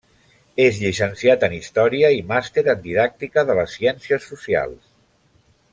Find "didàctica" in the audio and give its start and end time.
2.89-3.45